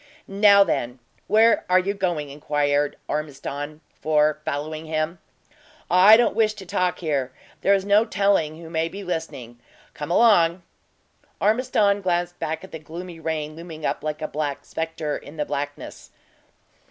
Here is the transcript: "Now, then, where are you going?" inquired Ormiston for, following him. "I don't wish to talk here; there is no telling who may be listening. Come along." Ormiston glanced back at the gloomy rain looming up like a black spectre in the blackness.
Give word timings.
"Now, 0.27 0.63
then, 0.63 0.97
where 1.27 1.63
are 1.69 1.77
you 1.77 1.93
going?" 1.93 2.31
inquired 2.31 2.97
Ormiston 3.07 3.81
for, 3.93 4.39
following 4.43 4.87
him. 4.87 5.19
"I 5.91 6.17
don't 6.17 6.35
wish 6.35 6.55
to 6.55 6.65
talk 6.65 6.97
here; 6.97 7.31
there 7.61 7.75
is 7.75 7.85
no 7.85 8.03
telling 8.05 8.57
who 8.59 8.67
may 8.71 8.89
be 8.89 9.03
listening. 9.03 9.59
Come 9.93 10.09
along." 10.09 10.63
Ormiston 11.39 12.01
glanced 12.01 12.39
back 12.39 12.63
at 12.63 12.71
the 12.71 12.79
gloomy 12.79 13.19
rain 13.19 13.55
looming 13.55 13.85
up 13.85 14.03
like 14.03 14.23
a 14.23 14.27
black 14.27 14.65
spectre 14.65 15.15
in 15.17 15.37
the 15.37 15.45
blackness. 15.45 16.09